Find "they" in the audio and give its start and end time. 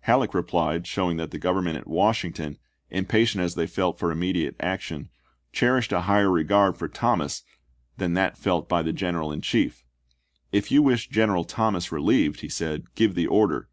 3.54-3.66